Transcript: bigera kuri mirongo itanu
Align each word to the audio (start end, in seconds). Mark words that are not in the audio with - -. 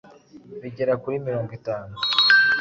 bigera 0.61 0.93
kuri 1.01 1.15
mirongo 1.27 1.51
itanu 1.59 1.95